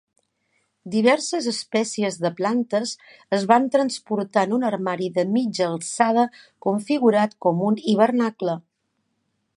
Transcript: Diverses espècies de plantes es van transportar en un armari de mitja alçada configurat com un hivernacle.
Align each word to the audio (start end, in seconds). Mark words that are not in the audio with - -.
Diverses 0.93 1.49
espècies 1.51 2.17
de 2.23 2.31
plantes 2.39 2.95
es 3.39 3.45
van 3.53 3.69
transportar 3.77 4.47
en 4.49 4.57
un 4.59 4.67
armari 4.71 5.13
de 5.19 5.29
mitja 5.37 5.69
alçada 5.69 6.27
configurat 6.69 7.41
com 7.47 7.63
un 7.71 7.79
hivernacle. 7.93 8.61